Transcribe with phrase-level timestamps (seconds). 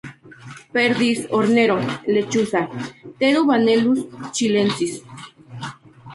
[0.77, 1.75] Perdiz, hornero,
[2.15, 2.63] lechuza,
[3.21, 4.03] tero "Vanellus
[4.41, 4.99] chilensis".